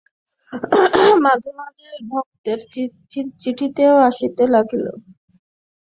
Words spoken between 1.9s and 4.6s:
ভক্তের চিঠিও আসিতে